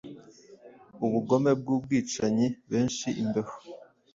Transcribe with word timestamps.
Ubugome 1.05 1.51
bwubwicanyibenshi 1.59 3.07
imbeho 3.21 3.55